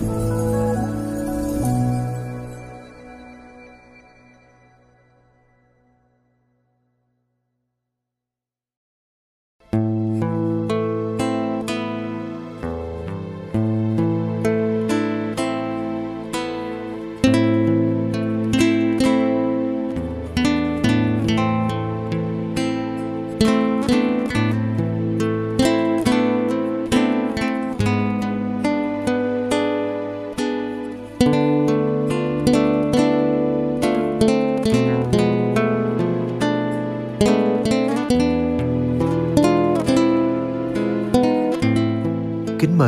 Kính 0.00 0.37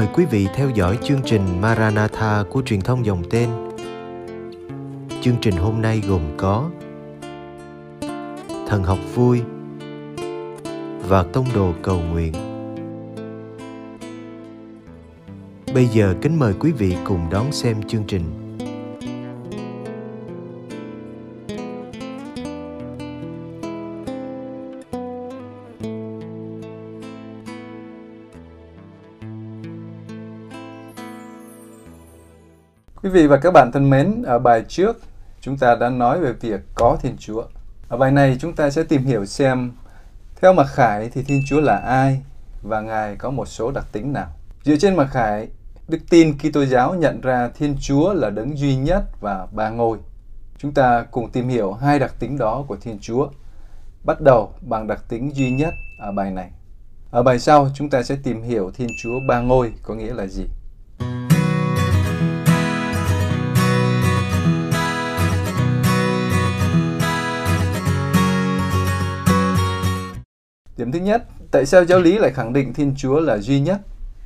mời 0.01 0.09
quý 0.15 0.25
vị 0.25 0.49
theo 0.55 0.71
dõi 0.71 0.99
chương 1.03 1.21
trình 1.25 1.61
Maranatha 1.61 2.45
của 2.51 2.63
truyền 2.63 2.81
thông 2.81 3.07
dòng 3.07 3.23
tên. 3.31 3.49
Chương 5.21 5.37
trình 5.41 5.57
hôm 5.57 5.83
nay 5.83 6.03
gồm 6.09 6.21
có 6.37 6.71
Thần 8.67 8.83
học 8.85 8.99
vui 9.15 9.41
và 11.09 11.23
Tông 11.23 11.47
đồ 11.55 11.73
cầu 11.83 12.01
nguyện. 12.13 12.33
Bây 15.75 15.87
giờ 15.87 16.15
kính 16.23 16.39
mời 16.39 16.55
quý 16.61 16.73
vị 16.73 16.97
cùng 17.05 17.31
đón 17.31 17.53
xem 17.53 17.83
chương 17.89 18.05
trình. 18.07 18.23
Quý 33.03 33.11
vị 33.11 33.27
và 33.27 33.37
các 33.37 33.51
bạn 33.51 33.71
thân 33.73 33.91
mến, 33.91 34.23
ở 34.23 34.39
bài 34.39 34.65
trước 34.69 35.01
chúng 35.41 35.59
ta 35.59 35.75
đã 35.75 35.89
nói 35.89 36.21
về 36.21 36.33
việc 36.33 36.61
có 36.75 36.99
Thiên 37.03 37.17
Chúa. 37.19 37.45
Ở 37.89 37.97
bài 37.97 38.11
này 38.11 38.37
chúng 38.41 38.53
ta 38.53 38.71
sẽ 38.71 38.83
tìm 38.83 39.05
hiểu 39.05 39.27
xem 39.27 39.73
theo 40.41 40.53
Mặc 40.53 40.67
Khải 40.71 41.11
thì 41.11 41.23
Thiên 41.23 41.43
Chúa 41.47 41.61
là 41.61 41.77
ai 41.77 42.23
và 42.63 42.81
Ngài 42.81 43.17
có 43.17 43.31
một 43.31 43.47
số 43.47 43.71
đặc 43.71 43.87
tính 43.93 44.13
nào. 44.13 44.27
Dựa 44.65 44.77
trên 44.77 44.97
Mặc 44.97 45.09
Khải, 45.11 45.49
đức 45.89 45.99
tin 46.11 46.39
Kitô 46.39 46.65
giáo 46.65 46.95
nhận 46.95 47.21
ra 47.21 47.49
Thiên 47.49 47.77
Chúa 47.81 48.13
là 48.13 48.31
đấng 48.31 48.59
duy 48.59 48.77
nhất 48.77 49.05
và 49.21 49.47
ba 49.53 49.69
ngôi. 49.71 49.99
Chúng 50.59 50.75
ta 50.75 51.05
cùng 51.11 51.31
tìm 51.31 51.49
hiểu 51.49 51.73
hai 51.73 51.99
đặc 51.99 52.15
tính 52.19 52.39
đó 52.39 52.65
của 52.69 52.77
Thiên 52.77 52.99
Chúa. 53.01 53.29
Bắt 54.05 54.21
đầu 54.21 54.53
bằng 54.61 54.87
đặc 54.87 55.05
tính 55.09 55.37
duy 55.37 55.51
nhất 55.51 55.75
ở 55.99 56.13
bài 56.13 56.31
này. 56.31 56.51
Ở 57.11 57.23
bài 57.23 57.39
sau 57.39 57.69
chúng 57.75 57.91
ta 57.91 58.03
sẽ 58.03 58.17
tìm 58.23 58.43
hiểu 58.43 58.71
Thiên 58.71 58.89
Chúa 59.03 59.21
ba 59.29 59.41
ngôi 59.41 59.73
có 59.83 59.95
nghĩa 59.95 60.15
là 60.15 60.27
gì. 60.27 60.47
Điểm 70.81 70.93
thứ 70.93 70.99
nhất, 70.99 71.23
tại 71.51 71.67
sao 71.67 71.85
giáo 71.85 72.01
lý 72.01 72.19
lại 72.19 72.31
khẳng 72.33 72.53
định 72.53 72.73
Thiên 72.75 72.95
Chúa 72.97 73.21
là 73.21 73.39
duy 73.39 73.61
nhất? 73.61 73.81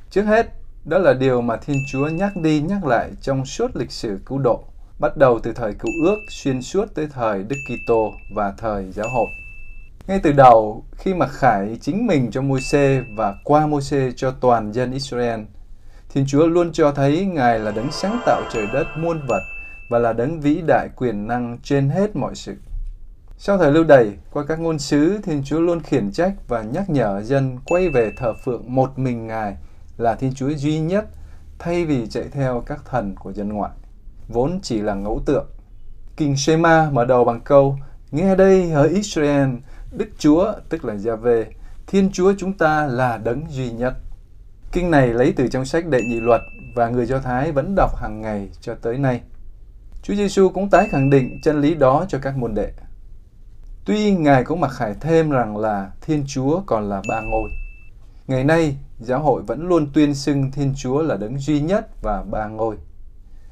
Trước 0.09 0.21
hết, 0.21 0.47
đó 0.85 0.97
là 0.97 1.13
điều 1.13 1.41
mà 1.41 1.57
Thiên 1.57 1.77
Chúa 1.91 2.07
nhắc 2.07 2.31
đi 2.35 2.61
nhắc 2.61 2.85
lại 2.85 3.09
trong 3.21 3.45
suốt 3.45 3.75
lịch 3.75 3.91
sử 3.91 4.19
cứu 4.25 4.37
độ, 4.37 4.63
bắt 4.99 5.17
đầu 5.17 5.39
từ 5.39 5.53
thời 5.53 5.73
cựu 5.73 5.91
ước 6.03 6.17
xuyên 6.29 6.61
suốt 6.61 6.85
tới 6.95 7.07
thời 7.13 7.43
Đức 7.43 7.55
Kitô 7.67 8.13
và 8.35 8.53
thời 8.57 8.91
giáo 8.91 9.09
hội. 9.09 9.27
Ngay 10.07 10.19
từ 10.23 10.31
đầu, 10.31 10.83
khi 10.97 11.13
mà 11.13 11.27
khải 11.27 11.77
chính 11.81 12.07
mình 12.07 12.31
cho 12.31 12.41
Môi-se 12.41 13.01
và 13.17 13.35
qua 13.43 13.67
Môi-se 13.67 14.11
cho 14.15 14.31
toàn 14.31 14.73
dân 14.73 14.91
Israel, 14.91 15.39
Thiên 16.09 16.25
Chúa 16.27 16.47
luôn 16.47 16.71
cho 16.73 16.91
thấy 16.91 17.25
Ngài 17.25 17.59
là 17.59 17.71
đấng 17.71 17.91
sáng 17.91 18.19
tạo 18.25 18.41
trời 18.53 18.67
đất 18.73 18.87
muôn 18.97 19.21
vật 19.27 19.41
và 19.89 19.99
là 19.99 20.13
đấng 20.13 20.39
vĩ 20.39 20.61
đại 20.67 20.89
quyền 20.95 21.27
năng 21.27 21.57
trên 21.63 21.89
hết 21.89 22.15
mọi 22.15 22.35
sự. 22.35 22.55
Sau 23.37 23.57
thời 23.57 23.71
lưu 23.71 23.83
đày, 23.83 24.11
qua 24.31 24.45
các 24.47 24.59
ngôn 24.59 24.79
sứ, 24.79 25.19
Thiên 25.23 25.43
Chúa 25.43 25.59
luôn 25.59 25.79
khiển 25.79 26.11
trách 26.11 26.33
và 26.47 26.61
nhắc 26.61 26.89
nhở 26.89 27.21
dân 27.23 27.59
quay 27.65 27.89
về 27.89 28.11
thờ 28.17 28.33
phượng 28.45 28.75
một 28.75 28.99
mình 28.99 29.27
Ngài 29.27 29.57
là 29.97 30.15
Thiên 30.15 30.33
Chúa 30.33 30.49
duy 30.49 30.79
nhất, 30.79 31.05
thay 31.59 31.85
vì 31.85 32.07
chạy 32.07 32.23
theo 32.31 32.63
các 32.65 32.81
thần 32.85 33.15
của 33.15 33.33
dân 33.33 33.49
ngoại, 33.49 33.71
vốn 34.27 34.59
chỉ 34.61 34.81
là 34.81 34.93
ngẫu 34.93 35.21
tượng. 35.25 35.45
Kinh 36.17 36.37
Shema 36.37 36.89
mở 36.89 37.05
đầu 37.05 37.25
bằng 37.25 37.41
câu 37.41 37.77
Nghe 38.11 38.35
đây 38.35 38.69
hỡi 38.69 38.89
Israel, 38.89 39.49
Đức 39.91 40.07
Chúa, 40.17 40.53
tức 40.69 40.85
là 40.85 40.93
Yahweh, 40.93 41.45
Thiên 41.87 42.11
Chúa 42.11 42.33
chúng 42.37 42.53
ta 42.53 42.85
là 42.85 43.17
đấng 43.17 43.41
duy 43.49 43.71
nhất. 43.71 43.93
Kinh 44.71 44.91
này 44.91 45.07
lấy 45.07 45.33
từ 45.35 45.47
trong 45.47 45.65
sách 45.65 45.87
Đệ 45.87 46.01
Nhị 46.01 46.19
Luật 46.19 46.41
và 46.75 46.89
người 46.89 47.05
Do 47.05 47.19
Thái 47.19 47.51
vẫn 47.51 47.75
đọc 47.75 47.95
hàng 47.97 48.21
ngày 48.21 48.49
cho 48.61 48.75
tới 48.75 48.97
nay. 48.97 49.21
Chúa 50.03 50.13
Giêsu 50.13 50.49
cũng 50.49 50.69
tái 50.69 50.87
khẳng 50.91 51.09
định 51.09 51.39
chân 51.43 51.61
lý 51.61 51.75
đó 51.75 52.05
cho 52.09 52.19
các 52.21 52.37
môn 52.37 52.55
đệ. 52.55 52.71
Tuy 53.85 54.11
Ngài 54.11 54.43
cũng 54.43 54.61
mặc 54.61 54.71
khải 54.71 54.93
thêm 55.01 55.29
rằng 55.29 55.57
là 55.57 55.91
Thiên 56.01 56.23
Chúa 56.27 56.61
còn 56.65 56.89
là 56.89 57.01
ba 57.09 57.21
ngôi. 57.21 57.49
Ngày 58.27 58.43
nay, 58.43 58.77
giáo 58.99 59.19
hội 59.19 59.41
vẫn 59.41 59.67
luôn 59.67 59.87
tuyên 59.93 60.15
xưng 60.15 60.51
Thiên 60.51 60.73
Chúa 60.77 61.01
là 61.01 61.17
đấng 61.17 61.39
duy 61.39 61.61
nhất 61.61 61.87
và 62.01 62.23
ba 62.31 62.47
ngôi. 62.47 62.75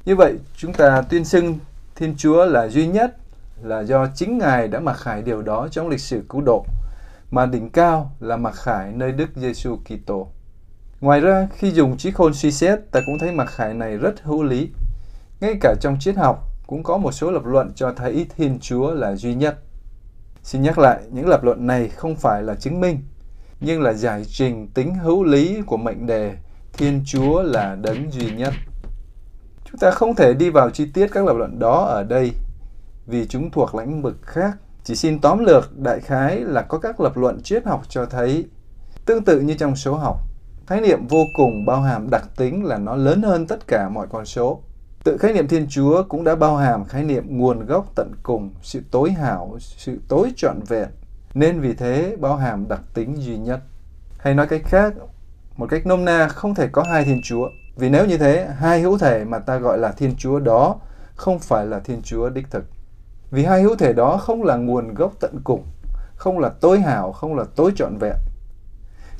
Như 0.04 0.16
vậy, 0.16 0.34
chúng 0.56 0.72
ta 0.72 1.02
tuyên 1.02 1.24
xưng 1.24 1.58
Thiên 1.96 2.14
Chúa 2.16 2.44
là 2.44 2.68
duy 2.68 2.86
nhất 2.86 3.16
là 3.62 3.80
do 3.80 4.06
chính 4.14 4.38
Ngài 4.38 4.68
đã 4.68 4.80
mặc 4.80 4.96
khải 4.96 5.22
điều 5.22 5.42
đó 5.42 5.68
trong 5.70 5.88
lịch 5.88 6.00
sử 6.00 6.24
cứu 6.28 6.40
độ, 6.40 6.64
mà 7.30 7.46
đỉnh 7.46 7.70
cao 7.70 8.10
là 8.20 8.36
mặc 8.36 8.54
khải 8.54 8.92
nơi 8.92 9.12
Đức 9.12 9.28
Giêsu 9.36 9.76
Kitô. 9.76 10.28
Ngoài 11.00 11.20
ra, 11.20 11.48
khi 11.56 11.70
dùng 11.70 11.96
trí 11.96 12.10
khôn 12.10 12.34
suy 12.34 12.52
xét, 12.52 12.78
ta 12.90 13.00
cũng 13.06 13.18
thấy 13.18 13.32
mặc 13.32 13.48
khải 13.50 13.74
này 13.74 13.96
rất 13.96 14.14
hữu 14.22 14.42
lý. 14.42 14.70
Ngay 15.40 15.54
cả 15.60 15.74
trong 15.80 15.96
triết 16.00 16.16
học 16.16 16.48
cũng 16.66 16.82
có 16.82 16.96
một 16.96 17.12
số 17.12 17.30
lập 17.30 17.44
luận 17.44 17.72
cho 17.74 17.92
thấy 17.92 18.26
Thiên 18.36 18.58
Chúa 18.60 18.94
là 18.94 19.14
duy 19.14 19.34
nhất. 19.34 19.58
Xin 20.44 20.62
nhắc 20.62 20.78
lại, 20.78 21.00
những 21.10 21.28
lập 21.28 21.44
luận 21.44 21.66
này 21.66 21.88
không 21.88 22.16
phải 22.16 22.42
là 22.42 22.54
chứng 22.54 22.80
minh, 22.80 22.98
nhưng 23.60 23.82
là 23.82 23.92
giải 23.92 24.24
trình 24.24 24.68
tính 24.74 24.94
hữu 24.94 25.24
lý 25.24 25.62
của 25.66 25.76
mệnh 25.76 26.06
đề 26.06 26.36
Thiên 26.72 27.02
Chúa 27.06 27.42
là 27.42 27.74
đấng 27.74 28.12
duy 28.12 28.30
nhất. 28.30 28.52
Chúng 29.64 29.78
ta 29.78 29.90
không 29.90 30.14
thể 30.14 30.34
đi 30.34 30.50
vào 30.50 30.70
chi 30.70 30.86
tiết 30.94 31.06
các 31.12 31.24
lập 31.24 31.36
luận 31.36 31.58
đó 31.58 31.84
ở 31.84 32.02
đây 32.02 32.32
vì 33.06 33.26
chúng 33.26 33.50
thuộc 33.50 33.74
lĩnh 33.74 34.02
vực 34.02 34.16
khác. 34.22 34.56
Chỉ 34.84 34.94
xin 34.94 35.20
tóm 35.20 35.38
lược 35.38 35.78
đại 35.78 36.00
khái 36.00 36.40
là 36.40 36.62
có 36.62 36.78
các 36.78 37.00
lập 37.00 37.16
luận 37.16 37.42
triết 37.42 37.64
học 37.64 37.82
cho 37.88 38.06
thấy 38.06 38.44
tương 39.06 39.24
tự 39.24 39.40
như 39.40 39.54
trong 39.54 39.76
số 39.76 39.94
học, 39.94 40.16
khái 40.66 40.80
niệm 40.80 41.06
vô 41.06 41.24
cùng 41.36 41.66
bao 41.66 41.80
hàm 41.80 42.10
đặc 42.10 42.24
tính 42.36 42.64
là 42.64 42.78
nó 42.78 42.96
lớn 42.96 43.22
hơn 43.22 43.46
tất 43.46 43.66
cả 43.66 43.88
mọi 43.88 44.06
con 44.10 44.24
số. 44.24 44.62
Tự 45.04 45.18
khái 45.18 45.32
niệm 45.32 45.48
Thiên 45.48 45.66
Chúa 45.68 46.02
cũng 46.08 46.24
đã 46.24 46.34
bao 46.34 46.56
hàm 46.56 46.84
khái 46.84 47.04
niệm 47.04 47.38
nguồn 47.38 47.66
gốc 47.66 47.86
tận 47.94 48.12
cùng, 48.22 48.50
sự 48.62 48.80
tối 48.90 49.10
hảo, 49.12 49.56
sự 49.60 49.98
tối 50.08 50.32
trọn 50.36 50.60
vẹn, 50.68 50.88
nên 51.34 51.60
vì 51.60 51.74
thế 51.74 52.16
bao 52.20 52.36
hàm 52.36 52.68
đặc 52.68 52.80
tính 52.94 53.22
duy 53.22 53.38
nhất. 53.38 53.60
Hay 54.18 54.34
nói 54.34 54.46
cách 54.46 54.62
khác, 54.64 54.94
một 55.56 55.66
cách 55.70 55.86
nôm 55.86 56.04
na 56.04 56.28
không 56.28 56.54
thể 56.54 56.68
có 56.72 56.82
hai 56.82 57.04
Thiên 57.04 57.20
Chúa. 57.24 57.48
Vì 57.76 57.88
nếu 57.88 58.06
như 58.06 58.18
thế, 58.18 58.48
hai 58.58 58.80
hữu 58.80 58.98
thể 58.98 59.24
mà 59.24 59.38
ta 59.38 59.56
gọi 59.56 59.78
là 59.78 59.92
Thiên 59.92 60.16
Chúa 60.16 60.38
đó 60.40 60.76
không 61.14 61.38
phải 61.38 61.66
là 61.66 61.80
Thiên 61.80 62.02
Chúa 62.02 62.28
đích 62.28 62.50
thực. 62.50 62.64
Vì 63.30 63.44
hai 63.44 63.62
hữu 63.62 63.76
thể 63.76 63.92
đó 63.92 64.16
không 64.16 64.42
là 64.42 64.56
nguồn 64.56 64.94
gốc 64.94 65.12
tận 65.20 65.40
cùng, 65.44 65.64
không 66.16 66.38
là 66.38 66.48
tối 66.48 66.80
hảo, 66.80 67.12
không 67.12 67.36
là 67.36 67.44
tối 67.56 67.72
trọn 67.76 67.96
vẹn. 68.00 68.16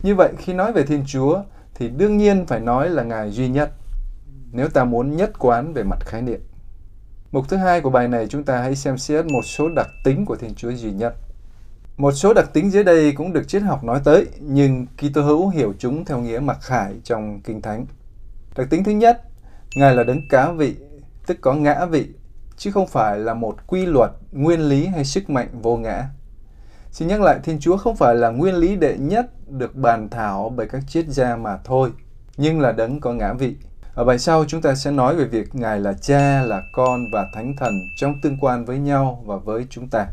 Như 0.02 0.14
vậy, 0.14 0.32
khi 0.38 0.52
nói 0.52 0.72
về 0.72 0.82
Thiên 0.82 1.04
Chúa, 1.06 1.42
thì 1.74 1.88
đương 1.88 2.16
nhiên 2.16 2.46
phải 2.46 2.60
nói 2.60 2.90
là 2.90 3.02
Ngài 3.02 3.30
duy 3.30 3.48
nhất 3.48 3.70
nếu 4.54 4.68
ta 4.68 4.84
muốn 4.84 5.16
nhất 5.16 5.32
quán 5.38 5.72
về 5.72 5.82
mặt 5.82 5.98
khái 6.00 6.22
niệm. 6.22 6.40
Mục 7.32 7.48
thứ 7.48 7.56
hai 7.56 7.80
của 7.80 7.90
bài 7.90 8.08
này 8.08 8.26
chúng 8.26 8.44
ta 8.44 8.58
hãy 8.58 8.76
xem 8.76 8.98
xét 8.98 9.24
một 9.24 9.42
số 9.44 9.68
đặc 9.68 9.88
tính 10.04 10.26
của 10.26 10.36
Thiên 10.36 10.54
Chúa 10.54 10.70
duy 10.70 10.92
nhất. 10.92 11.14
Một 11.96 12.12
số 12.12 12.34
đặc 12.34 12.50
tính 12.52 12.70
dưới 12.70 12.84
đây 12.84 13.12
cũng 13.12 13.32
được 13.32 13.48
triết 13.48 13.62
học 13.62 13.84
nói 13.84 14.00
tới, 14.04 14.26
nhưng 14.40 14.86
Kitô 14.86 15.22
hữu 15.22 15.48
hiểu 15.48 15.74
chúng 15.78 16.04
theo 16.04 16.20
nghĩa 16.20 16.38
mặc 16.38 16.58
khải 16.60 16.94
trong 17.04 17.40
Kinh 17.40 17.62
Thánh. 17.62 17.86
Đặc 18.56 18.66
tính 18.70 18.84
thứ 18.84 18.92
nhất, 18.92 19.22
Ngài 19.74 19.94
là 19.94 20.04
đấng 20.04 20.28
cá 20.28 20.52
vị, 20.52 20.76
tức 21.26 21.38
có 21.40 21.54
ngã 21.54 21.86
vị, 21.86 22.08
chứ 22.56 22.70
không 22.70 22.86
phải 22.86 23.18
là 23.18 23.34
một 23.34 23.56
quy 23.66 23.86
luật, 23.86 24.10
nguyên 24.32 24.60
lý 24.60 24.86
hay 24.86 25.04
sức 25.04 25.30
mạnh 25.30 25.48
vô 25.62 25.76
ngã. 25.76 26.08
Xin 26.90 27.08
nhắc 27.08 27.20
lại, 27.20 27.38
Thiên 27.42 27.60
Chúa 27.60 27.76
không 27.76 27.96
phải 27.96 28.14
là 28.14 28.28
nguyên 28.28 28.54
lý 28.54 28.76
đệ 28.76 28.96
nhất 28.98 29.30
được 29.48 29.76
bàn 29.76 30.08
thảo 30.10 30.52
bởi 30.56 30.68
các 30.68 30.82
triết 30.88 31.06
gia 31.08 31.36
mà 31.36 31.58
thôi, 31.64 31.90
nhưng 32.36 32.60
là 32.60 32.72
đấng 32.72 33.00
có 33.00 33.12
ngã 33.12 33.32
vị. 33.32 33.56
Ở 33.94 34.04
bài 34.04 34.18
sau 34.18 34.44
chúng 34.44 34.62
ta 34.62 34.74
sẽ 34.74 34.90
nói 34.90 35.16
về 35.16 35.24
việc 35.24 35.54
Ngài 35.54 35.80
là 35.80 35.92
cha, 35.92 36.42
là 36.42 36.62
con 36.72 37.10
và 37.12 37.26
thánh 37.34 37.56
thần 37.56 37.80
trong 37.96 38.20
tương 38.20 38.38
quan 38.40 38.64
với 38.64 38.78
nhau 38.78 39.22
và 39.26 39.36
với 39.36 39.66
chúng 39.70 39.88
ta. 39.88 40.06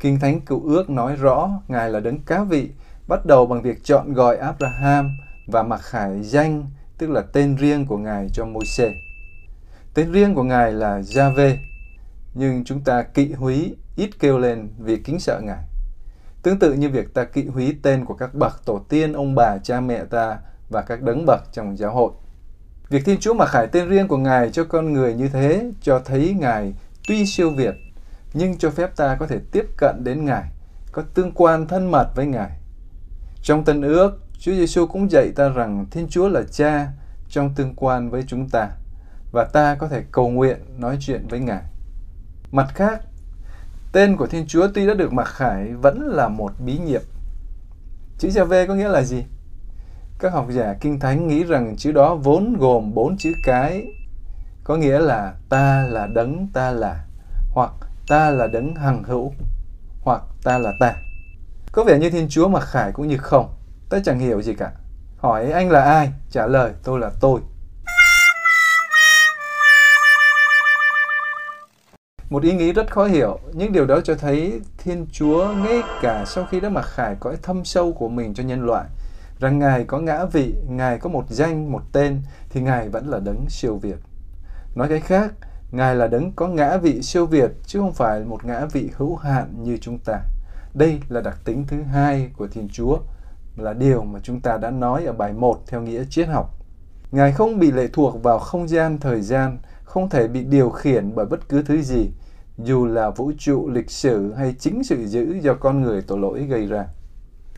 Kinh 0.00 0.20
Thánh 0.20 0.40
Cựu 0.40 0.68
Ước 0.68 0.90
nói 0.90 1.16
rõ 1.16 1.50
Ngài 1.68 1.90
là 1.90 2.00
đấng 2.00 2.18
cá 2.18 2.44
vị, 2.44 2.70
bắt 3.08 3.26
đầu 3.26 3.46
bằng 3.46 3.62
việc 3.62 3.84
chọn 3.84 4.12
gọi 4.12 4.36
Abraham 4.36 5.16
và 5.46 5.62
mặc 5.62 5.80
khải 5.82 6.22
danh 6.22 6.70
tức 6.98 7.10
là 7.10 7.22
tên 7.32 7.56
riêng 7.56 7.86
của 7.86 7.98
Ngài 7.98 8.28
cho 8.32 8.44
Môi-se. 8.44 8.90
Tên 9.94 10.12
riêng 10.12 10.34
của 10.34 10.42
Ngài 10.44 10.72
là 10.72 11.02
Gia-vê, 11.02 11.58
nhưng 12.34 12.64
chúng 12.64 12.80
ta 12.80 13.02
kỵ 13.02 13.32
húy 13.32 13.76
ít 13.96 14.10
kêu 14.18 14.38
lên 14.38 14.68
vì 14.78 14.96
kính 14.96 15.20
sợ 15.20 15.40
Ngài. 15.44 15.64
Tương 16.42 16.58
tự 16.58 16.72
như 16.72 16.90
việc 16.90 17.14
ta 17.14 17.24
kỵ 17.24 17.46
húy 17.46 17.76
tên 17.82 18.04
của 18.04 18.14
các 18.14 18.34
bậc 18.34 18.64
tổ 18.64 18.78
tiên, 18.88 19.12
ông 19.12 19.34
bà, 19.34 19.58
cha 19.62 19.80
mẹ 19.80 20.04
ta 20.04 20.38
và 20.70 20.82
các 20.82 21.02
đấng 21.02 21.26
bậc 21.26 21.40
trong 21.52 21.78
giáo 21.78 21.94
hội. 21.94 22.10
Việc 22.88 23.04
Thiên 23.04 23.20
Chúa 23.20 23.34
mặc 23.34 23.48
khải 23.48 23.66
tên 23.66 23.88
riêng 23.88 24.08
của 24.08 24.16
Ngài 24.16 24.50
cho 24.50 24.64
con 24.64 24.92
người 24.92 25.14
như 25.14 25.28
thế 25.28 25.70
cho 25.82 26.00
thấy 26.04 26.36
Ngài 26.38 26.74
tuy 27.08 27.26
siêu 27.26 27.50
việt 27.50 27.74
nhưng 28.34 28.58
cho 28.58 28.70
phép 28.70 28.96
ta 28.96 29.16
có 29.20 29.26
thể 29.26 29.38
tiếp 29.52 29.66
cận 29.76 30.04
đến 30.04 30.24
Ngài, 30.24 30.44
có 30.92 31.02
tương 31.14 31.32
quan 31.32 31.66
thân 31.66 31.90
mật 31.90 32.10
với 32.14 32.26
Ngài. 32.26 32.50
Trong 33.42 33.64
Tân 33.64 33.82
ước, 33.82 34.20
Chúa 34.38 34.52
Giêsu 34.52 34.86
cũng 34.86 35.10
dạy 35.10 35.32
ta 35.36 35.48
rằng 35.48 35.86
Thiên 35.90 36.08
Chúa 36.08 36.28
là 36.28 36.42
Cha 36.50 36.88
trong 37.28 37.54
tương 37.54 37.74
quan 37.74 38.10
với 38.10 38.24
chúng 38.26 38.48
ta 38.48 38.68
và 39.32 39.44
ta 39.44 39.74
có 39.74 39.88
thể 39.88 40.02
cầu 40.12 40.28
nguyện 40.28 40.58
nói 40.78 40.96
chuyện 41.00 41.26
với 41.28 41.40
Ngài. 41.40 41.62
Mặt 42.52 42.68
khác, 42.74 43.00
tên 43.92 44.16
của 44.16 44.26
Thiên 44.26 44.46
Chúa 44.46 44.68
tuy 44.74 44.86
đã 44.86 44.94
được 44.94 45.12
mặc 45.12 45.28
khải 45.28 45.74
vẫn 45.74 46.00
là 46.02 46.28
một 46.28 46.52
bí 46.64 46.78
nhiệm. 46.78 47.02
Chữ 48.18 48.30
Gia-vê 48.30 48.66
có 48.66 48.74
nghĩa 48.74 48.88
là 48.88 49.02
gì? 49.02 49.24
Các 50.18 50.32
học 50.32 50.46
giả 50.50 50.74
kinh 50.80 51.00
thánh 51.00 51.28
nghĩ 51.28 51.44
rằng 51.44 51.76
chữ 51.76 51.92
đó 51.92 52.14
vốn 52.14 52.56
gồm 52.58 52.94
bốn 52.94 53.16
chữ 53.18 53.32
cái, 53.42 53.86
có 54.64 54.76
nghĩa 54.76 54.98
là 54.98 55.34
ta 55.48 55.86
là 55.88 56.06
đấng 56.06 56.48
ta 56.52 56.70
là, 56.70 57.04
hoặc 57.50 57.72
ta 58.08 58.30
là 58.30 58.46
đấng 58.46 58.74
hằng 58.74 59.02
hữu, 59.02 59.32
hoặc 60.00 60.22
ta 60.44 60.58
là 60.58 60.72
ta. 60.80 60.94
Có 61.72 61.84
vẻ 61.84 61.98
như 61.98 62.10
Thiên 62.10 62.28
Chúa 62.28 62.48
mặc 62.48 62.60
khải 62.60 62.92
cũng 62.92 63.08
như 63.08 63.16
không, 63.16 63.54
ta 63.90 63.98
chẳng 64.04 64.18
hiểu 64.18 64.42
gì 64.42 64.54
cả. 64.54 64.72
Hỏi 65.18 65.52
anh 65.52 65.70
là 65.70 65.80
ai? 65.80 66.12
Trả 66.30 66.46
lời 66.46 66.72
tôi 66.84 67.00
là 67.00 67.10
tôi. 67.20 67.40
Một 72.30 72.42
ý 72.42 72.52
nghĩ 72.52 72.72
rất 72.72 72.92
khó 72.92 73.04
hiểu, 73.04 73.38
nhưng 73.52 73.72
điều 73.72 73.86
đó 73.86 74.00
cho 74.04 74.14
thấy 74.14 74.60
Thiên 74.78 75.06
Chúa 75.12 75.52
ngay 75.52 75.82
cả 76.02 76.24
sau 76.26 76.46
khi 76.50 76.60
đã 76.60 76.68
mặc 76.68 76.84
khải 76.86 77.16
cõi 77.20 77.36
thâm 77.42 77.64
sâu 77.64 77.92
của 77.92 78.08
mình 78.08 78.34
cho 78.34 78.42
nhân 78.42 78.66
loại, 78.66 78.84
rằng 79.40 79.58
Ngài 79.58 79.84
có 79.84 79.98
ngã 79.98 80.24
vị, 80.24 80.54
Ngài 80.68 80.98
có 80.98 81.08
một 81.08 81.24
danh, 81.28 81.72
một 81.72 81.82
tên, 81.92 82.22
thì 82.50 82.60
Ngài 82.60 82.88
vẫn 82.88 83.08
là 83.08 83.18
đấng 83.18 83.46
siêu 83.48 83.76
việt. 83.76 83.98
Nói 84.74 84.88
cái 84.88 85.00
khác, 85.00 85.32
Ngài 85.70 85.94
là 85.94 86.06
đấng 86.06 86.32
có 86.32 86.48
ngã 86.48 86.76
vị 86.76 87.02
siêu 87.02 87.26
việt, 87.26 87.50
chứ 87.66 87.80
không 87.80 87.92
phải 87.92 88.24
một 88.24 88.44
ngã 88.44 88.66
vị 88.72 88.90
hữu 88.96 89.16
hạn 89.16 89.62
như 89.62 89.78
chúng 89.80 89.98
ta. 89.98 90.20
Đây 90.74 91.00
là 91.08 91.20
đặc 91.20 91.38
tính 91.44 91.64
thứ 91.68 91.82
hai 91.82 92.30
của 92.36 92.46
Thiên 92.46 92.68
Chúa, 92.72 92.98
là 93.56 93.72
điều 93.72 94.04
mà 94.04 94.20
chúng 94.22 94.40
ta 94.40 94.58
đã 94.58 94.70
nói 94.70 95.04
ở 95.04 95.12
bài 95.12 95.32
1 95.32 95.62
theo 95.66 95.82
nghĩa 95.82 96.04
triết 96.10 96.28
học. 96.28 96.54
Ngài 97.12 97.32
không 97.32 97.58
bị 97.58 97.72
lệ 97.72 97.88
thuộc 97.92 98.22
vào 98.22 98.38
không 98.38 98.68
gian, 98.68 98.98
thời 98.98 99.20
gian, 99.20 99.58
không 99.84 100.08
thể 100.08 100.28
bị 100.28 100.44
điều 100.44 100.70
khiển 100.70 101.14
bởi 101.14 101.26
bất 101.26 101.48
cứ 101.48 101.62
thứ 101.62 101.82
gì, 101.82 102.10
dù 102.58 102.86
là 102.86 103.10
vũ 103.10 103.32
trụ, 103.38 103.68
lịch 103.68 103.90
sử 103.90 104.32
hay 104.32 104.54
chính 104.58 104.84
sự 104.84 105.06
dữ 105.06 105.38
do 105.42 105.54
con 105.54 105.82
người 105.82 106.02
tội 106.02 106.18
lỗi 106.18 106.42
gây 106.42 106.66
ra. 106.66 106.84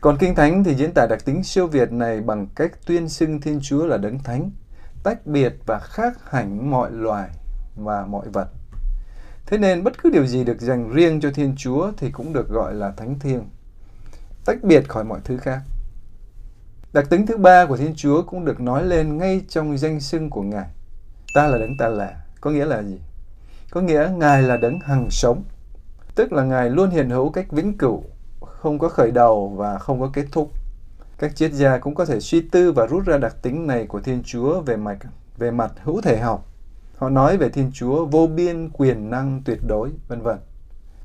Còn 0.01 0.17
Kinh 0.17 0.35
Thánh 0.35 0.63
thì 0.63 0.75
diễn 0.75 0.93
tả 0.93 1.07
đặc 1.09 1.25
tính 1.25 1.43
siêu 1.43 1.67
việt 1.67 1.91
này 1.91 2.21
bằng 2.21 2.47
cách 2.55 2.71
tuyên 2.85 3.09
xưng 3.09 3.41
Thiên 3.41 3.59
Chúa 3.61 3.85
là 3.85 3.97
đấng 3.97 4.19
thánh, 4.19 4.51
tách 5.03 5.25
biệt 5.25 5.55
và 5.65 5.79
khác 5.79 6.31
hẳn 6.31 6.71
mọi 6.71 6.91
loài 6.91 7.29
và 7.75 8.05
mọi 8.05 8.29
vật. 8.29 8.47
Thế 9.45 9.57
nên 9.57 9.83
bất 9.83 10.03
cứ 10.03 10.09
điều 10.09 10.25
gì 10.25 10.43
được 10.43 10.61
dành 10.61 10.93
riêng 10.93 11.21
cho 11.21 11.31
Thiên 11.31 11.55
Chúa 11.57 11.91
thì 11.97 12.11
cũng 12.11 12.33
được 12.33 12.49
gọi 12.49 12.73
là 12.73 12.91
thánh 12.91 13.19
thiêng, 13.19 13.49
tách 14.45 14.63
biệt 14.63 14.89
khỏi 14.89 15.03
mọi 15.03 15.19
thứ 15.23 15.37
khác. 15.37 15.59
Đặc 16.93 17.09
tính 17.09 17.25
thứ 17.25 17.37
ba 17.37 17.65
của 17.65 17.77
Thiên 17.77 17.93
Chúa 17.95 18.21
cũng 18.21 18.45
được 18.45 18.61
nói 18.61 18.83
lên 18.83 19.17
ngay 19.17 19.41
trong 19.49 19.77
danh 19.77 19.99
xưng 19.99 20.29
của 20.29 20.41
Ngài. 20.41 20.67
Ta 21.33 21.47
là 21.47 21.57
đấng 21.57 21.77
ta 21.77 21.87
là, 21.87 22.25
có 22.41 22.51
nghĩa 22.51 22.65
là 22.65 22.83
gì? 22.83 22.99
Có 23.71 23.81
nghĩa 23.81 24.09
Ngài 24.17 24.41
là 24.41 24.57
đấng 24.57 24.79
hằng 24.79 25.07
sống, 25.11 25.43
tức 26.15 26.33
là 26.33 26.43
Ngài 26.43 26.69
luôn 26.69 26.89
hiện 26.89 27.09
hữu 27.09 27.29
cách 27.29 27.51
vĩnh 27.51 27.77
cửu, 27.77 28.03
không 28.41 28.79
có 28.79 28.89
khởi 28.89 29.11
đầu 29.11 29.49
và 29.49 29.77
không 29.77 29.99
có 29.99 30.09
kết 30.13 30.25
thúc. 30.31 30.51
Các 31.17 31.35
triết 31.35 31.51
gia 31.53 31.77
cũng 31.77 31.95
có 31.95 32.05
thể 32.05 32.19
suy 32.19 32.41
tư 32.41 32.71
và 32.71 32.87
rút 32.87 33.05
ra 33.05 33.17
đặc 33.17 33.35
tính 33.41 33.67
này 33.67 33.85
của 33.85 34.01
Thiên 34.01 34.23
Chúa 34.25 34.61
về 34.61 34.75
mặt 34.75 34.97
về 35.37 35.51
mặt 35.51 35.71
hữu 35.83 36.01
thể 36.01 36.19
học. 36.19 36.45
Họ 36.97 37.09
nói 37.09 37.37
về 37.37 37.49
Thiên 37.49 37.71
Chúa 37.73 38.05
vô 38.05 38.27
biên 38.27 38.69
quyền 38.69 39.09
năng 39.09 39.41
tuyệt 39.45 39.59
đối, 39.67 39.89
vân 40.07 40.21
vân. 40.21 40.37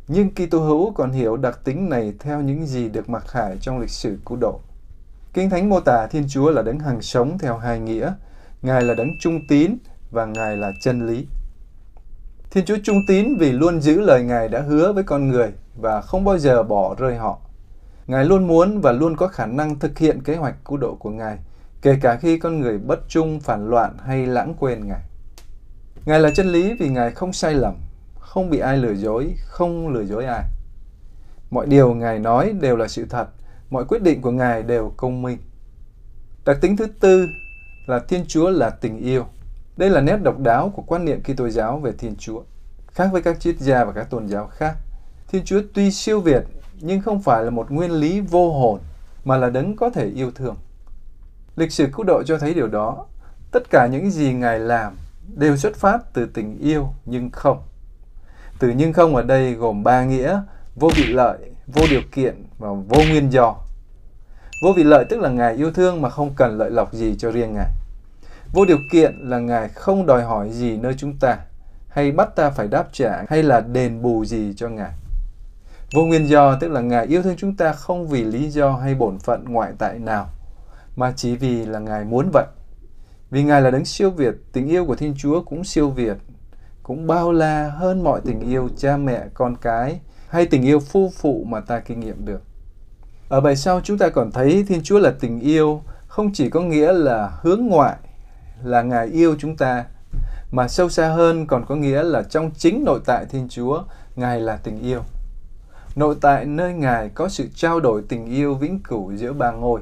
Nhưng 0.09 0.31
Kitô 0.31 0.59
hữu 0.59 0.93
còn 0.93 1.13
hiểu 1.13 1.37
đặc 1.37 1.61
tính 1.65 1.89
này 1.89 2.15
theo 2.19 2.41
những 2.41 2.67
gì 2.67 2.89
được 2.89 3.09
mặc 3.09 3.25
khải 3.27 3.59
trong 3.61 3.81
lịch 3.81 3.91
sử 3.91 4.19
cứu 4.27 4.39
độ. 4.41 4.61
Kinh 5.33 5.51
Thánh 5.51 5.69
mô 5.69 5.81
tả 5.81 6.07
Thiên 6.07 6.25
Chúa 6.29 6.51
là 6.51 6.63
đấng 6.63 6.79
hàng 6.79 7.03
sống 7.03 7.39
theo 7.39 7.59
hai 7.59 7.81
nghĩa, 7.81 8.13
Ngài 8.63 8.83
là 8.83 8.95
đấng 8.95 9.19
trung 9.21 9.47
tín 9.49 9.77
và 10.11 10.27
Ngài 10.27 10.57
là 10.57 10.73
chân 10.81 11.07
lý. 11.07 11.27
Thiên 12.55 12.65
Chúa 12.65 12.77
trung 12.85 13.07
tín 13.07 13.37
vì 13.39 13.53
luôn 13.53 13.81
giữ 13.81 14.01
lời 14.01 14.23
Ngài 14.23 14.49
đã 14.49 14.61
hứa 14.61 14.93
với 14.93 15.05
con 15.05 15.29
người 15.29 15.53
và 15.81 16.01
không 16.01 16.25
bao 16.25 16.39
giờ 16.39 16.63
bỏ 16.63 16.95
rơi 16.99 17.17
họ. 17.17 17.39
Ngài 18.07 18.25
luôn 18.25 18.47
muốn 18.47 18.81
và 18.81 18.93
luôn 18.93 19.17
có 19.17 19.29
khả 19.29 19.47
năng 19.47 19.79
thực 19.79 19.99
hiện 19.99 20.23
kế 20.23 20.37
hoạch 20.37 20.55
cứu 20.65 20.79
độ 20.79 20.95
của 20.95 21.11
Ngài, 21.11 21.39
kể 21.83 21.99
cả 22.03 22.17
khi 22.17 22.39
con 22.39 22.61
người 22.61 22.79
bất 22.79 23.01
trung, 23.09 23.41
phản 23.41 23.71
loạn 23.71 23.97
hay 24.07 24.27
lãng 24.27 24.55
quên 24.59 24.87
Ngài. 24.87 25.01
Ngài 26.05 26.21
là 26.21 26.31
chân 26.31 26.47
lý 26.47 26.75
vì 26.81 26.89
Ngài 26.89 27.11
không 27.11 27.33
sai 27.33 27.55
lầm, 27.55 27.75
không 28.21 28.51
bị 28.51 28.59
ai 28.59 28.77
lừa 28.77 28.95
dối, 28.95 29.35
không 29.45 29.89
lừa 29.89 30.05
dối 30.05 30.25
ai. 30.25 30.45
Mọi 31.51 31.67
điều 31.67 31.95
Ngài 31.95 32.19
nói 32.19 32.55
đều 32.61 32.77
là 32.77 32.89
sự 32.89 33.07
thật, 33.11 33.29
mọi 33.71 33.85
quyết 33.85 34.03
định 34.03 34.23
của 34.23 34.31
Ngài 34.31 34.63
đều 34.63 34.93
công 34.97 35.23
minh. 35.23 35.39
Đặc 36.45 36.59
tính 36.61 36.77
thứ 36.77 36.87
tư 37.01 37.27
là 37.87 37.99
Thiên 37.99 38.25
Chúa 38.29 38.51
là 38.51 38.71
tình 38.71 38.99
yêu. 38.99 39.27
Đây 39.77 39.91
là 39.91 40.01
nét 40.01 40.17
độc 40.17 40.39
đáo 40.39 40.73
của 40.77 40.83
quan 40.83 41.05
niệm 41.05 41.23
Kitô 41.23 41.49
giáo 41.49 41.79
về 41.79 41.93
Thiên 41.99 42.17
Chúa. 42.17 42.43
Khác 42.87 43.09
với 43.13 43.23
các 43.23 43.41
triết 43.41 43.59
gia 43.59 43.85
và 43.85 43.93
các 43.93 44.11
tôn 44.11 44.29
giáo 44.29 44.47
khác, 44.47 44.77
Thiên 45.29 45.45
Chúa 45.45 45.61
tuy 45.75 45.91
siêu 45.91 46.21
việt 46.21 46.45
nhưng 46.81 47.01
không 47.01 47.23
phải 47.23 47.45
là 47.45 47.51
một 47.51 47.71
nguyên 47.71 47.91
lý 47.91 48.21
vô 48.21 48.53
hồn 48.53 48.81
mà 49.25 49.37
là 49.37 49.51
đấng 49.51 49.77
có 49.77 49.91
thể 49.91 50.07
yêu 50.07 50.31
thương. 50.35 50.57
Lịch 51.57 51.73
sử 51.73 51.87
cứu 51.93 52.05
độ 52.05 52.23
cho 52.27 52.39
thấy 52.39 52.55
điều 52.55 52.69
đó. 52.69 53.07
Tất 53.51 53.71
cả 53.71 53.87
những 53.87 54.11
gì 54.11 54.33
Ngài 54.33 54.59
làm 54.59 54.97
đều 55.37 55.57
xuất 55.57 55.77
phát 55.77 55.99
từ 56.13 56.27
tình 56.27 56.59
yêu 56.59 56.89
nhưng 57.05 57.31
không. 57.31 57.63
Từ 58.59 58.73
nhưng 58.77 58.93
không 58.93 59.17
ở 59.17 59.23
đây 59.23 59.55
gồm 59.55 59.83
ba 59.83 60.05
nghĩa, 60.05 60.41
vô 60.77 60.91
vị 60.97 61.07
lợi, 61.07 61.39
vô 61.67 61.83
điều 61.91 62.03
kiện 62.13 62.47
và 62.59 62.69
vô 62.69 63.03
nguyên 63.11 63.33
do. 63.33 63.57
Vô 64.63 64.73
vị 64.77 64.85
lợi 64.85 65.05
tức 65.11 65.21
là 65.21 65.29
Ngài 65.29 65.55
yêu 65.55 65.73
thương 65.73 66.03
mà 66.03 66.11
không 66.11 66.35
cần 66.37 66.59
lợi 66.59 66.71
lộc 66.71 66.93
gì 66.93 67.17
cho 67.19 67.31
riêng 67.31 67.55
Ngài. 67.55 67.71
Vô 68.55 68.65
điều 68.65 68.79
kiện 68.91 69.19
là 69.23 69.39
Ngài 69.39 69.69
không 69.69 70.07
đòi 70.07 70.23
hỏi 70.23 70.51
gì 70.51 70.77
nơi 70.77 70.95
chúng 70.99 71.19
ta, 71.19 71.39
hay 71.89 72.13
bắt 72.13 72.37
ta 72.37 72.51
phải 72.51 72.69
đáp 72.69 72.89
trả, 72.93 73.25
hay 73.29 73.43
là 73.43 73.61
đền 73.61 74.03
bù 74.03 74.25
gì 74.25 74.53
cho 74.57 74.69
Ngài. 74.69 74.93
Vô 75.95 76.05
nguyên 76.05 76.29
do 76.29 76.59
tức 76.61 76.69
là 76.69 76.81
Ngài 76.81 77.07
yêu 77.07 77.23
thương 77.23 77.37
chúng 77.37 77.57
ta 77.57 77.73
không 77.73 78.09
vì 78.09 78.25
lý 78.25 78.51
do 78.51 78.73
hay 78.73 78.95
bổn 78.95 79.19
phận 79.19 79.45
ngoại 79.45 79.73
tại 79.79 79.99
nào, 79.99 80.29
mà 80.97 81.13
chỉ 81.17 81.37
vì 81.37 81.65
là 81.65 81.79
Ngài 81.79 82.05
muốn 82.05 82.31
vậy. 82.33 82.45
Vì 83.31 83.43
Ngài 83.43 83.63
là 83.63 83.71
đấng 83.71 83.85
siêu 83.85 84.11
việt, 84.11 84.35
tình 84.53 84.69
yêu 84.69 84.87
của 84.87 84.97
Thiên 84.97 85.15
Chúa 85.19 85.43
cũng 85.43 85.65
siêu 85.65 85.91
việt, 85.91 86.17
cũng 86.83 87.07
bao 87.07 87.33
la 87.33 87.73
hơn 87.77 88.05
mọi 88.05 88.21
tình 88.25 88.41
yêu 88.41 88.69
cha 88.77 88.97
mẹ, 88.97 89.25
con 89.35 89.57
cái 89.57 90.01
hay 90.29 90.47
tình 90.47 90.63
yêu 90.63 90.81
phu 90.81 91.13
phụ 91.17 91.45
mà 91.49 91.61
ta 91.61 91.81
kinh 91.81 92.01
nghiệm 92.01 92.25
được. 92.25 92.43
Ở 93.29 93.41
bài 93.41 93.57
sau 93.57 93.81
chúng 93.81 93.99
ta 93.99 94.09
còn 94.09 94.33
thấy 94.33 94.65
Thiên 94.69 94.83
Chúa 94.83 94.99
là 94.99 95.13
tình 95.21 95.41
yêu 95.41 95.83
không 96.07 96.33
chỉ 96.33 96.51
có 96.51 96.61
nghĩa 96.61 96.93
là 96.93 97.33
hướng 97.43 97.67
ngoại, 97.67 97.97
là 98.65 98.83
Ngài 98.83 99.07
yêu 99.07 99.37
chúng 99.39 99.57
ta, 99.57 99.85
mà 100.51 100.69
sâu 100.69 100.89
xa 100.89 101.09
hơn 101.09 101.47
còn 101.47 101.65
có 101.67 101.77
nghĩa 101.77 102.03
là 102.03 102.23
trong 102.23 102.51
chính 102.51 102.85
nội 102.85 103.01
tại 103.07 103.27
Thiên 103.31 103.49
Chúa, 103.49 103.83
Ngài 104.17 104.41
là 104.41 104.57
tình 104.57 104.81
yêu. 104.81 105.01
Nội 105.97 106.17
tại 106.21 106.45
nơi 106.45 106.73
Ngài 106.73 107.09
có 107.09 107.29
sự 107.29 107.49
trao 107.55 107.81
đổi 107.81 108.03
tình 108.09 108.27
yêu 108.27 108.55
vĩnh 108.55 108.81
cửu 108.83 109.17
giữa 109.17 109.33
ba 109.33 109.51
ngôi. 109.51 109.81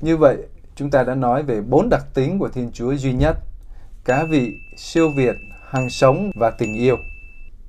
Như 0.00 0.16
vậy, 0.16 0.36
chúng 0.74 0.90
ta 0.90 1.02
đã 1.02 1.14
nói 1.14 1.42
về 1.42 1.60
bốn 1.60 1.88
đặc 1.88 2.04
tính 2.14 2.38
của 2.38 2.48
Thiên 2.48 2.70
Chúa 2.72 2.94
duy 2.94 3.12
nhất, 3.12 3.36
cá 4.04 4.24
vị, 4.24 4.54
siêu 4.76 5.10
việt, 5.16 5.36
hàng 5.68 5.90
sống 5.90 6.30
và 6.34 6.50
tình 6.50 6.74
yêu. 6.74 6.96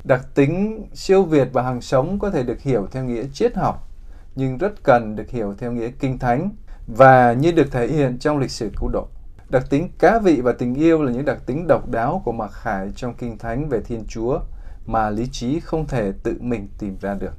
Đặc 0.04 0.26
tính 0.36 0.86
siêu 0.94 1.24
việt 1.24 1.48
và 1.54 1.62
hàng 1.62 1.82
sống 1.82 2.20
có 2.20 2.30
thể 2.30 2.44
được 2.44 2.62
hiểu 2.62 2.88
theo 2.92 3.04
nghĩa 3.04 3.24
triết 3.34 3.56
học, 3.56 3.90
nhưng 4.36 4.58
rất 4.58 4.84
cần 4.84 5.16
được 5.16 5.30
hiểu 5.30 5.56
theo 5.58 5.72
nghĩa 5.72 5.90
kinh 6.00 6.20
thánh 6.20 6.50
và 6.88 7.34
như 7.34 7.52
được 7.52 7.72
thể 7.72 7.88
hiện 7.88 8.18
trong 8.20 8.38
lịch 8.38 8.52
sử 8.52 8.72
cứu 8.80 8.90
độ. 8.90 9.08
Đặc 9.54 9.64
tính 9.70 9.90
cá 10.00 10.20
vị 10.20 10.42
và 10.42 10.52
tình 10.52 10.76
yêu 10.76 11.04
là 11.04 11.12
những 11.12 11.26
đặc 11.26 11.38
tính 11.46 11.68
độc 11.68 11.90
đáo 11.90 12.22
của 12.26 12.32
Mạc 12.32 12.52
Khải 12.52 12.92
trong 12.96 13.14
kinh 13.14 13.38
thánh 13.38 13.70
về 13.70 13.82
Thiên 13.82 14.06
Chúa 14.08 14.40
mà 14.86 15.10
lý 15.10 15.28
trí 15.32 15.60
không 15.60 15.88
thể 15.88 16.12
tự 16.24 16.38
mình 16.40 16.68
tìm 16.80 16.98
ra 17.02 17.14
được. 17.14 17.34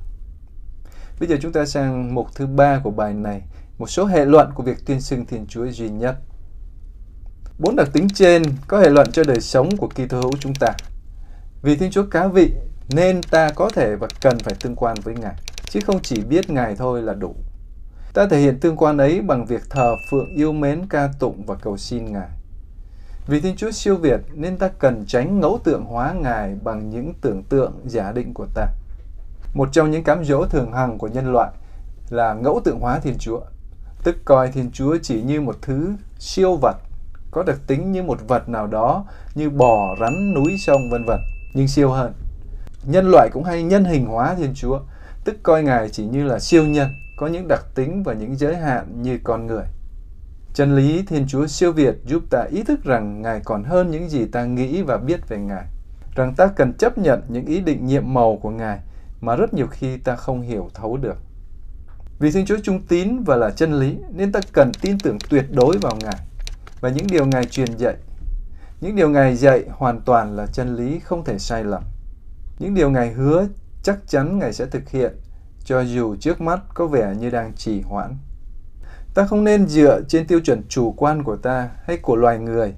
Bây 1.21 1.29
giờ 1.29 1.37
chúng 1.41 1.53
ta 1.53 1.67
sang 1.67 2.15
mục 2.15 2.27
thứ 2.35 2.47
ba 2.47 2.81
của 2.85 2.91
bài 2.91 3.15
này, 3.15 3.43
một 3.79 3.87
số 3.87 4.07
hệ 4.07 4.25
luận 4.25 4.51
của 4.55 4.63
việc 4.63 4.87
tuyên 4.87 5.01
xưng 5.01 5.27
Thiên 5.27 5.47
Chúa 5.47 5.67
duy 5.67 5.89
nhất. 5.89 6.17
Bốn 7.59 7.77
đặc 7.77 7.89
tính 7.93 8.09
trên 8.15 8.43
có 8.69 8.81
hệ 8.81 8.91
luận 8.91 9.13
cho 9.13 9.25
đời 9.25 9.41
sống 9.41 9.77
của 9.77 9.89
Kitô 9.89 10.21
hữu 10.21 10.33
chúng 10.41 10.55
ta. 10.61 10.69
Vì 11.63 11.77
Thiên 11.77 11.91
Chúa 11.91 12.07
cá 12.11 12.29
vị 12.29 12.53
nên 12.89 13.23
ta 13.23 13.51
có 13.51 13.71
thể 13.75 13.97
và 13.97 14.09
cần 14.21 14.39
phải 14.39 14.55
tương 14.61 14.77
quan 14.77 14.97
với 15.03 15.15
Ngài, 15.15 15.35
chứ 15.71 15.81
không 15.87 16.03
chỉ 16.03 16.23
biết 16.25 16.51
Ngài 16.51 16.77
thôi 16.77 17.03
là 17.03 17.15
đủ. 17.15 17.35
Ta 18.15 18.27
thể 18.27 18.41
hiện 18.41 18.61
tương 18.61 18.77
quan 18.77 18.99
ấy 18.99 19.21
bằng 19.21 19.47
việc 19.47 19.63
thờ 19.71 19.97
phượng 20.11 20.35
yêu 20.35 20.53
mến 20.53 20.87
ca 20.89 21.09
tụng 21.19 21.43
và 21.47 21.55
cầu 21.55 21.77
xin 21.77 22.13
Ngài. 22.13 22.29
Vì 23.27 23.41
Thiên 23.41 23.57
Chúa 23.57 23.71
siêu 23.71 23.97
việt 23.97 24.21
nên 24.35 24.57
ta 24.57 24.69
cần 24.69 25.05
tránh 25.07 25.41
ngẫu 25.41 25.61
tượng 25.65 25.85
hóa 25.85 26.13
Ngài 26.13 26.57
bằng 26.65 26.91
những 26.91 27.13
tưởng 27.21 27.43
tượng 27.43 27.73
giả 27.85 28.13
định 28.13 28.35
của 28.35 28.47
ta. 28.55 28.67
Một 29.55 29.69
trong 29.73 29.91
những 29.91 30.05
cám 30.05 30.25
dỗ 30.25 30.47
thường 30.47 30.73
hằng 30.73 30.99
của 30.99 31.09
nhân 31.09 31.33
loại 31.33 31.51
là 32.11 32.35
ngẫu 32.35 32.61
tượng 32.65 32.81
hóa 32.81 32.99
Thiên 32.99 33.19
Chúa, 33.19 33.41
tức 34.05 34.17
coi 34.25 34.49
Thiên 34.49 34.71
Chúa 34.73 34.97
chỉ 35.03 35.23
như 35.23 35.41
một 35.41 35.57
thứ 35.63 35.93
siêu 36.19 36.57
vật, 36.63 36.77
có 37.31 37.43
đặc 37.43 37.59
tính 37.67 37.93
như 37.93 38.03
một 38.03 38.19
vật 38.29 38.49
nào 38.49 38.67
đó 38.67 39.05
như 39.35 39.51
bò, 39.51 39.97
rắn, 40.01 40.35
núi, 40.35 40.57
sông 40.59 40.91
vân 40.91 41.05
vân, 41.05 41.21
nhưng 41.55 41.69
siêu 41.69 41.91
hơn. 41.91 42.13
Nhân 42.85 43.11
loại 43.11 43.29
cũng 43.33 43.45
hay 43.45 43.63
nhân 43.63 43.85
hình 43.85 44.07
hóa 44.07 44.35
Thiên 44.35 44.55
Chúa, 44.55 44.81
tức 45.25 45.37
coi 45.43 45.63
Ngài 45.63 45.89
chỉ 45.89 46.05
như 46.05 46.25
là 46.25 46.39
siêu 46.39 46.65
nhân, 46.65 46.89
có 47.17 47.27
những 47.27 47.49
đặc 47.49 47.65
tính 47.75 48.03
và 48.03 48.13
những 48.13 48.37
giới 48.37 48.57
hạn 48.57 49.03
như 49.03 49.19
con 49.25 49.47
người. 49.47 49.65
Chân 50.55 50.77
lý 50.77 51.03
Thiên 51.07 51.27
Chúa 51.27 51.47
siêu 51.47 51.73
việt 51.73 51.95
giúp 52.07 52.23
ta 52.31 52.43
ý 52.51 52.63
thức 52.63 52.85
rằng 52.85 53.23
Ngài 53.23 53.41
còn 53.45 53.65
hơn 53.65 53.91
những 53.91 54.09
gì 54.09 54.27
ta 54.27 54.45
nghĩ 54.45 54.83
và 54.83 54.97
biết 54.97 55.29
về 55.29 55.39
Ngài. 55.39 55.67
Rằng 56.17 56.35
ta 56.35 56.47
cần 56.47 56.73
chấp 56.79 56.99
nhận 56.99 57.23
những 57.29 57.47
ý 57.47 57.61
định 57.61 57.87
nhiệm 57.87 58.15
màu 58.15 58.37
của 58.37 58.51
Ngài 58.51 58.79
mà 59.21 59.37
rất 59.37 59.55
nhiều 59.55 59.67
khi 59.67 59.97
ta 59.97 60.17
không 60.17 60.43
hiểu 60.43 60.71
thấu 60.75 60.97
được. 60.97 61.17
Vì 62.19 62.31
Thiên 62.31 62.47
Chúa 62.47 62.57
trung 62.63 62.87
tín 62.87 63.23
và 63.25 63.37
là 63.37 63.51
chân 63.51 63.73
lý 63.73 63.99
nên 64.11 64.33
ta 64.33 64.41
cần 64.53 64.73
tin 64.81 64.99
tưởng 64.99 65.19
tuyệt 65.29 65.45
đối 65.51 65.79
vào 65.79 65.97
Ngài 66.01 66.17
và 66.81 66.89
những 66.91 67.07
điều 67.07 67.27
Ngài 67.27 67.45
truyền 67.45 67.79
dạy. 67.79 67.95
Những 68.81 68.97
điều 68.97 69.11
Ngài 69.11 69.37
dạy 69.37 69.65
hoàn 69.71 70.01
toàn 70.01 70.37
là 70.37 70.47
chân 70.47 70.77
lý 70.77 70.99
không 70.99 71.25
thể 71.25 71.39
sai 71.39 71.65
lầm. 71.65 71.83
Những 72.59 72.75
điều 72.75 72.91
Ngài 72.91 73.13
hứa 73.13 73.47
chắc 73.83 73.99
chắn 74.07 74.39
Ngài 74.39 74.53
sẽ 74.53 74.67
thực 74.67 74.89
hiện 74.89 75.15
cho 75.65 75.81
dù 75.81 76.17
trước 76.17 76.41
mắt 76.41 76.61
có 76.75 76.87
vẻ 76.87 77.15
như 77.19 77.31
đang 77.31 77.53
trì 77.57 77.81
hoãn. 77.81 78.17
Ta 79.15 79.27
không 79.27 79.45
nên 79.45 79.67
dựa 79.67 80.01
trên 80.09 80.27
tiêu 80.27 80.41
chuẩn 80.41 80.63
chủ 80.69 80.95
quan 80.97 81.25
của 81.25 81.37
ta 81.37 81.71
hay 81.85 81.97
của 81.97 82.17
loài 82.17 82.39
người 82.39 82.75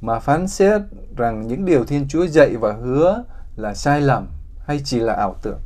mà 0.00 0.20
phán 0.20 0.48
xét 0.48 0.80
rằng 1.16 1.46
những 1.48 1.64
điều 1.64 1.84
Thiên 1.84 2.08
Chúa 2.08 2.26
dạy 2.26 2.56
và 2.56 2.72
hứa 2.72 3.24
là 3.56 3.74
sai 3.74 4.00
lầm 4.00 4.26
hay 4.66 4.80
chỉ 4.84 5.00
là 5.00 5.12
ảo 5.12 5.36
tưởng. 5.42 5.60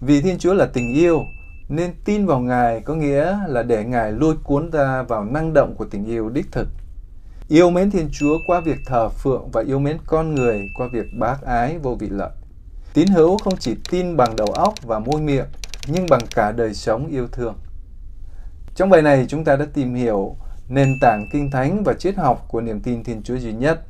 Vì 0.00 0.20
Thiên 0.20 0.38
Chúa 0.38 0.54
là 0.54 0.66
tình 0.66 0.94
yêu, 0.94 1.22
nên 1.68 1.94
tin 2.04 2.26
vào 2.26 2.40
Ngài 2.40 2.80
có 2.80 2.94
nghĩa 2.94 3.38
là 3.46 3.62
để 3.62 3.84
Ngài 3.84 4.12
lôi 4.12 4.36
cuốn 4.44 4.70
ta 4.70 5.02
vào 5.02 5.24
năng 5.24 5.52
động 5.52 5.74
của 5.78 5.84
tình 5.84 6.04
yêu 6.04 6.28
đích 6.28 6.52
thực. 6.52 6.68
Yêu 7.48 7.70
mến 7.70 7.90
Thiên 7.90 8.08
Chúa 8.12 8.38
qua 8.46 8.60
việc 8.60 8.78
thờ 8.86 9.08
phượng 9.08 9.50
và 9.50 9.62
yêu 9.62 9.78
mến 9.78 9.96
con 10.06 10.34
người 10.34 10.68
qua 10.74 10.88
việc 10.92 11.06
bác 11.18 11.42
ái 11.42 11.78
vô 11.78 11.94
vị 11.94 12.08
lợi. 12.10 12.30
Tín 12.94 13.08
hữu 13.08 13.38
không 13.38 13.56
chỉ 13.56 13.76
tin 13.90 14.16
bằng 14.16 14.36
đầu 14.36 14.46
óc 14.46 14.74
và 14.82 14.98
môi 14.98 15.20
miệng, 15.20 15.46
nhưng 15.86 16.06
bằng 16.10 16.20
cả 16.34 16.52
đời 16.52 16.74
sống 16.74 17.06
yêu 17.06 17.28
thương. 17.32 17.54
Trong 18.74 18.90
bài 18.90 19.02
này 19.02 19.26
chúng 19.28 19.44
ta 19.44 19.56
đã 19.56 19.66
tìm 19.74 19.94
hiểu 19.94 20.36
nền 20.68 20.98
tảng 21.00 21.28
kinh 21.32 21.50
thánh 21.50 21.82
và 21.84 21.94
triết 21.94 22.16
học 22.16 22.44
của 22.48 22.60
niềm 22.60 22.80
tin 22.80 23.04
Thiên 23.04 23.22
Chúa 23.22 23.36
duy 23.36 23.52
nhất. 23.52 23.80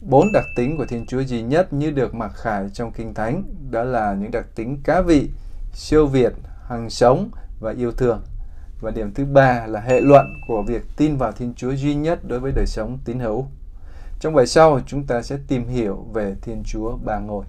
Bốn 0.00 0.32
đặc 0.32 0.44
tính 0.56 0.76
của 0.76 0.86
Thiên 0.86 1.06
Chúa 1.06 1.20
duy 1.20 1.42
nhất 1.42 1.72
như 1.72 1.90
được 1.90 2.14
mặc 2.14 2.32
khải 2.34 2.70
trong 2.72 2.92
kinh 2.92 3.14
thánh 3.14 3.42
đó 3.70 3.84
là 3.84 4.14
những 4.14 4.30
đặc 4.30 4.46
tính 4.54 4.80
cá 4.84 5.00
vị, 5.00 5.30
siêu 5.72 6.06
việt, 6.06 6.32
hằng 6.68 6.90
sống 6.90 7.30
và 7.60 7.72
yêu 7.72 7.92
thương. 7.92 8.22
Và 8.80 8.90
điểm 8.90 9.14
thứ 9.14 9.24
ba 9.24 9.66
là 9.66 9.80
hệ 9.80 10.00
luận 10.00 10.26
của 10.48 10.62
việc 10.62 10.82
tin 10.96 11.16
vào 11.16 11.32
Thiên 11.32 11.54
Chúa 11.54 11.70
duy 11.70 11.94
nhất 11.94 12.18
đối 12.28 12.40
với 12.40 12.52
đời 12.52 12.66
sống 12.66 12.98
tín 13.04 13.18
hữu. 13.18 13.46
Trong 14.20 14.34
bài 14.34 14.46
sau, 14.46 14.80
chúng 14.86 15.06
ta 15.06 15.22
sẽ 15.22 15.38
tìm 15.48 15.68
hiểu 15.68 16.06
về 16.12 16.34
Thiên 16.42 16.62
Chúa 16.66 16.96
ba 17.04 17.18
ngôi. 17.18 17.44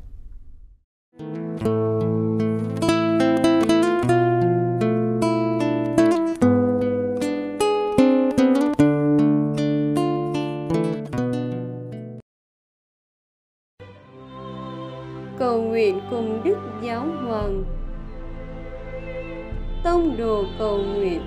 Cầu 20.58 20.77
nguyện. 20.77 21.22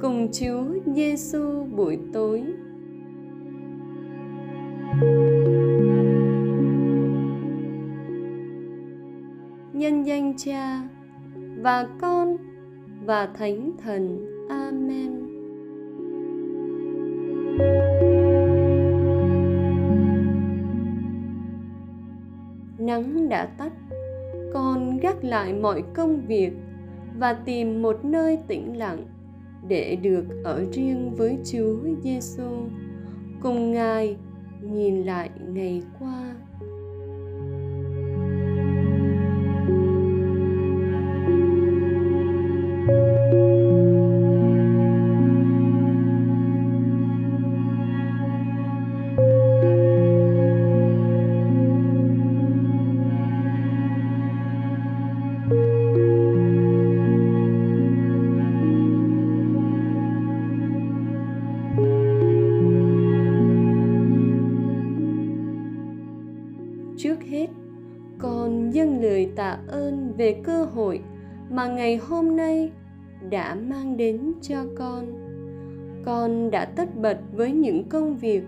Cùng 0.00 0.28
Chúa 0.32 0.64
Giêsu 0.94 1.64
buổi 1.76 1.98
tối. 2.12 2.42
Nhân 9.72 10.06
danh 10.06 10.34
Cha 10.36 10.80
và 11.62 11.88
Con 12.00 12.36
và 13.06 13.26
Thánh 13.26 13.72
Thần. 13.82 14.26
Amen. 14.48 15.13
Nắng 22.94 23.28
đã 23.28 23.46
tắt, 23.46 23.72
con 24.52 24.98
gác 24.98 25.24
lại 25.24 25.52
mọi 25.52 25.82
công 25.94 26.26
việc 26.26 26.52
và 27.18 27.32
tìm 27.32 27.82
một 27.82 28.04
nơi 28.04 28.38
tĩnh 28.46 28.76
lặng 28.78 29.06
để 29.68 29.96
được 29.96 30.24
ở 30.44 30.64
riêng 30.72 31.14
với 31.14 31.38
Chúa 31.44 31.76
Giêsu, 32.02 32.68
cùng 33.42 33.72
Ngài 33.72 34.16
nhìn 34.60 35.02
lại 35.02 35.30
ngày 35.48 35.82
qua. 36.00 36.34
Tạ 69.36 69.58
ơn 69.68 70.12
về 70.16 70.40
cơ 70.44 70.64
hội 70.64 71.00
mà 71.50 71.68
ngày 71.68 71.96
hôm 71.96 72.36
nay 72.36 72.70
đã 73.30 73.54
mang 73.54 73.96
đến 73.96 74.32
cho 74.42 74.64
con. 74.78 75.04
Con 76.04 76.50
đã 76.50 76.64
tất 76.64 76.96
bật 76.96 77.18
với 77.32 77.52
những 77.52 77.88
công 77.88 78.16
việc, 78.16 78.42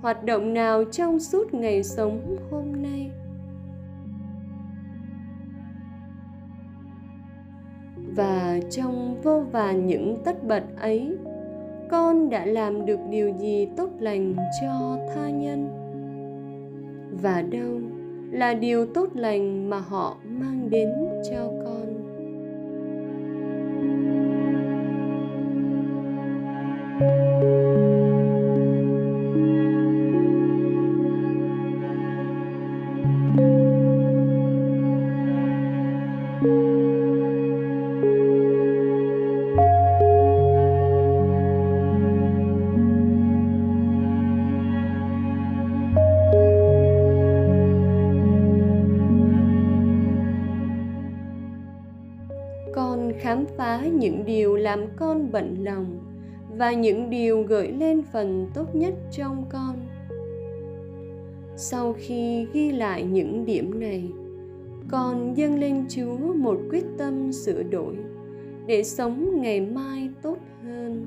hoạt 0.00 0.24
động 0.24 0.54
nào 0.54 0.84
trong 0.84 1.18
suốt 1.18 1.54
ngày 1.54 1.82
sống 1.82 2.36
hôm 2.50 2.82
nay? 2.82 3.10
Và 8.16 8.60
trong 8.70 9.20
vô 9.22 9.40
vàn 9.40 9.86
những 9.86 10.22
tất 10.24 10.44
bật 10.44 10.64
ấy, 10.80 11.16
con 11.90 12.30
đã 12.30 12.46
làm 12.46 12.86
được 12.86 13.00
điều 13.10 13.32
gì 13.38 13.68
tốt 13.76 13.90
lành 13.98 14.36
cho 14.60 14.98
tha 15.14 15.30
nhân? 15.30 15.68
Và 17.22 17.42
đâu? 17.42 17.99
Là 18.30 18.54
điều 18.54 18.86
tốt 18.86 19.08
lành 19.14 19.70
mà 19.70 19.78
họ 19.78 20.16
mang 20.24 20.70
đến 20.70 20.88
cho 21.30 21.59
khám 53.30 53.44
phá 53.56 53.86
những 53.86 54.24
điều 54.24 54.56
làm 54.56 54.80
con 54.96 55.32
bận 55.32 55.56
lòng 55.64 55.98
và 56.58 56.72
những 56.72 57.10
điều 57.10 57.42
gợi 57.42 57.72
lên 57.72 58.02
phần 58.12 58.46
tốt 58.54 58.74
nhất 58.74 58.94
trong 59.12 59.44
con. 59.48 59.76
Sau 61.56 61.94
khi 61.98 62.46
ghi 62.52 62.72
lại 62.72 63.02
những 63.02 63.44
điểm 63.44 63.80
này, 63.80 64.08
con 64.88 65.36
dâng 65.36 65.60
lên 65.60 65.84
chúa 65.88 66.16
một 66.34 66.60
quyết 66.70 66.84
tâm 66.98 67.32
sửa 67.32 67.62
đổi 67.62 67.96
để 68.66 68.84
sống 68.84 69.40
ngày 69.42 69.60
mai 69.60 70.08
tốt 70.22 70.36
hơn. 70.64 71.06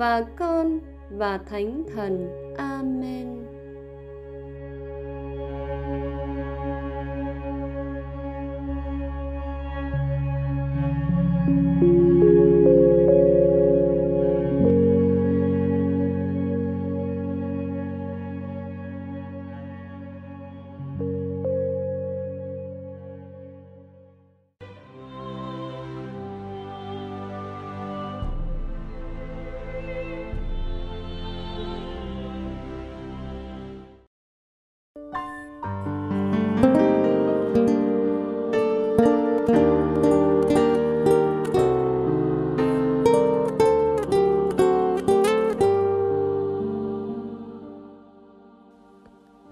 Và 0.00 0.24
Con 0.38 0.80
và 1.10 1.38
Thánh 1.38 1.84
Thần. 1.94 2.28
Amen. 2.56 3.19